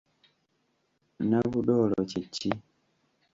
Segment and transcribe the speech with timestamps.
[1.29, 2.49] Nabudoolo kye ki?